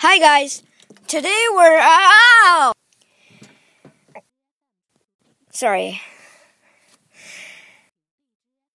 Hi 0.00 0.20
guys. 0.20 0.62
Today 1.08 1.42
we're 1.52 1.80
oh! 1.82 2.72
Sorry. 5.50 6.00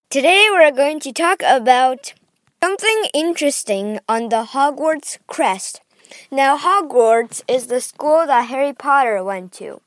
Today 0.09 0.47
we're 0.51 0.71
going 0.71 0.99
to 0.99 1.13
talk 1.13 1.41
about 1.41 2.13
something 2.61 3.05
interesting 3.13 4.01
on 4.09 4.27
the 4.27 4.43
Hogwarts 4.51 5.17
crest. 5.25 5.79
Now 6.29 6.57
Hogwarts 6.57 7.41
is 7.47 7.67
the 7.67 7.79
school 7.79 8.27
that 8.27 8.49
Harry 8.49 8.73
Potter 8.73 9.23
went 9.23 9.53
to. 9.53 9.79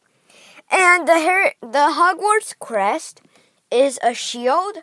And 0.71 1.07
the 1.07 1.53
the 1.61 1.93
Hogwarts 2.01 2.59
crest 2.59 3.21
is 3.71 4.01
a 4.03 4.15
shield 4.15 4.79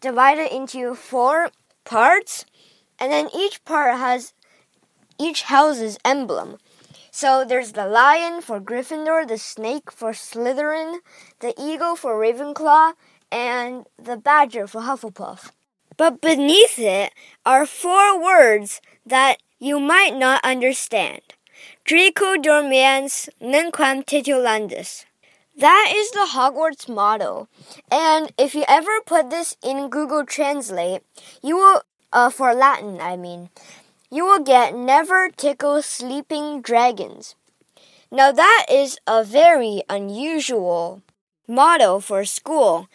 divided 0.00 0.52
into 0.52 0.96
four 0.96 1.50
parts 1.84 2.44
and 2.98 3.12
then 3.12 3.28
each 3.32 3.64
part 3.64 3.96
has 3.96 4.32
each 5.18 5.42
house's 5.42 5.98
emblem. 6.04 6.58
So 7.10 7.44
there's 7.44 7.72
the 7.72 7.86
lion 7.86 8.42
for 8.42 8.60
Gryffindor, 8.60 9.26
the 9.26 9.38
snake 9.38 9.90
for 9.90 10.12
Slytherin, 10.12 10.98
the 11.40 11.54
eagle 11.58 11.96
for 11.96 12.14
Ravenclaw, 12.14 12.92
and 13.32 13.86
the 13.98 14.16
badger 14.16 14.66
for 14.66 14.82
Hufflepuff. 14.82 15.50
But 15.96 16.20
beneath 16.20 16.78
it 16.78 17.12
are 17.44 17.66
four 17.66 18.22
words 18.22 18.80
that 19.04 19.38
you 19.58 19.80
might 19.80 20.16
not 20.16 20.44
understand. 20.44 21.22
Draco 21.84 22.36
dormiens 22.36 23.28
nunquam 23.40 24.04
titillandus. 24.04 25.04
That 25.56 25.92
is 25.92 26.12
the 26.12 26.28
Hogwarts 26.30 26.88
motto. 26.88 27.48
And 27.90 28.30
if 28.38 28.54
you 28.54 28.64
ever 28.68 29.00
put 29.04 29.30
this 29.30 29.56
in 29.60 29.88
Google 29.88 30.24
Translate, 30.24 31.02
you 31.42 31.56
will, 31.56 31.82
uh, 32.12 32.30
for 32.30 32.54
Latin, 32.54 33.00
I 33.00 33.16
mean, 33.16 33.50
you 34.10 34.24
will 34.24 34.40
get 34.42 34.74
never 34.74 35.28
tickle 35.30 35.82
sleeping 35.82 36.60
dragons. 36.62 37.34
Now 38.10 38.32
that 38.32 38.66
is 38.70 38.98
a 39.06 39.22
very 39.22 39.82
unusual 39.88 41.02
motto 41.46 42.00
for 42.00 42.24
school. 42.24 42.88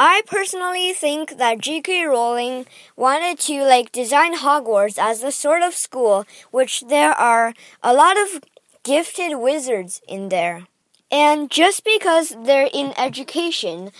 I 0.00 0.22
personally 0.26 0.92
think 0.92 1.38
that 1.38 1.58
J.K. 1.58 2.04
Rowling 2.04 2.66
wanted 2.96 3.38
to 3.40 3.64
like 3.64 3.90
design 3.90 4.36
Hogwarts 4.36 4.96
as 4.96 5.20
the 5.20 5.32
sort 5.32 5.62
of 5.62 5.74
school 5.74 6.24
which 6.50 6.82
there 6.82 7.12
are 7.12 7.52
a 7.82 7.92
lot 7.92 8.16
of 8.16 8.40
gifted 8.84 9.38
wizards 9.38 10.00
in 10.06 10.28
there. 10.28 10.68
And 11.10 11.50
just 11.50 11.84
because 11.84 12.34
they're 12.44 12.70
in 12.72 12.94
education 12.96 13.90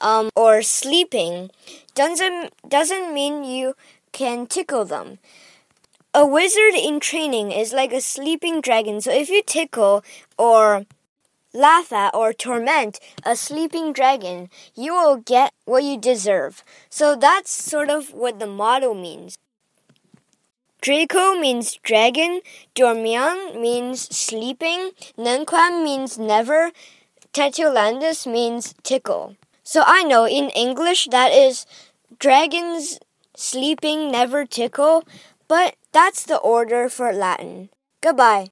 um, 0.00 0.30
or 0.34 0.62
sleeping 0.62 1.50
doesn't 1.94 2.52
doesn't 2.68 3.14
mean 3.14 3.44
you 3.44 3.76
can 4.12 4.46
tickle 4.46 4.84
them. 4.84 5.18
A 6.16 6.24
wizard 6.24 6.74
in 6.74 7.00
training 7.00 7.50
is 7.50 7.72
like 7.72 7.92
a 7.92 8.00
sleeping 8.00 8.60
dragon. 8.60 9.00
So 9.00 9.10
if 9.10 9.28
you 9.30 9.42
tickle 9.42 10.04
or 10.38 10.86
laugh 11.52 11.92
at 11.92 12.14
or 12.14 12.32
torment 12.32 13.00
a 13.24 13.34
sleeping 13.34 13.92
dragon, 13.92 14.48
you 14.76 14.92
will 14.92 15.16
get 15.16 15.52
what 15.64 15.82
you 15.82 15.98
deserve. 15.98 16.62
So 16.88 17.16
that's 17.16 17.50
sort 17.50 17.90
of 17.90 18.14
what 18.14 18.38
the 18.38 18.46
motto 18.46 18.94
means. 18.94 19.36
Draco 20.80 21.34
means 21.34 21.80
dragon, 21.82 22.42
Dormiens 22.76 23.60
means 23.60 24.02
sleeping, 24.14 24.90
Nunquam 25.18 25.82
means 25.82 26.16
never, 26.16 26.70
Titillandus 27.32 28.24
means 28.24 28.72
tickle. 28.84 29.34
So 29.64 29.82
I 29.84 30.04
know 30.04 30.28
in 30.28 30.50
English 30.50 31.08
that 31.10 31.32
is 31.32 31.66
dragons 32.20 33.00
sleeping 33.36 34.12
never 34.12 34.44
tickle, 34.44 35.02
but 35.48 35.76
that's 35.92 36.24
the 36.24 36.36
order 36.38 36.88
for 36.88 37.12
Latin. 37.12 37.70
Goodbye. 38.00 38.48